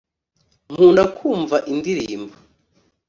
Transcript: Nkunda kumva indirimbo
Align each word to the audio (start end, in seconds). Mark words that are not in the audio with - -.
Nkunda 0.71 1.03
kumva 1.17 1.57
indirimbo 1.71 2.35